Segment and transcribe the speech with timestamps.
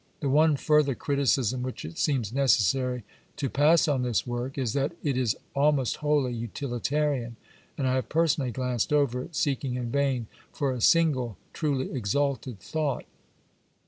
[0.19, 3.03] The one further criticism which it seems necessary
[3.37, 7.35] to pass on this work, is that it is almost wholly utilitarian,
[7.77, 12.59] and I have personally glanced over it, seeking in vain for a single truly exalted
[12.59, 13.05] thought.